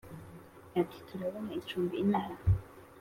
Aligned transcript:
ati"turabona 0.81 1.51
icumbi 1.59 1.95
inaha?" 2.03 2.35